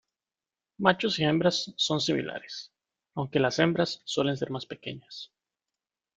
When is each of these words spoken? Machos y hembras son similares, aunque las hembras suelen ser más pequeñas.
Machos 0.79 1.19
y 1.19 1.25
hembras 1.25 1.75
son 1.77 2.01
similares, 2.01 2.73
aunque 3.13 3.39
las 3.39 3.59
hembras 3.59 4.01
suelen 4.03 4.35
ser 4.35 4.49
más 4.49 4.65
pequeñas. 4.65 5.31